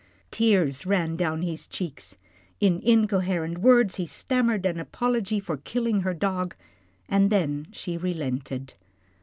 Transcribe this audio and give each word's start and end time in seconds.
Tears 0.31 0.87
ran 0.87 1.15
down 1.15 1.43
his 1.43 1.67
cheeks 1.67 2.17
in 2.59 2.79
incoherent 2.79 3.59
words 3.59 3.97
he 3.97 4.07
stammered 4.07 4.65
an 4.65 4.79
apology 4.79 5.39
for 5.39 5.57
killing 5.57 5.99
her 6.01 6.15
dog, 6.15 6.55
and 7.07 7.29
then 7.29 7.67
she 7.71 7.97
relented. 7.97 8.73